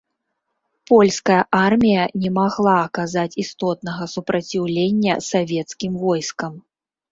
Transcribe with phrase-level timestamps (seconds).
[0.91, 6.53] Польская армія не магла аказаць істотнага супраціўлення савецкім войскам.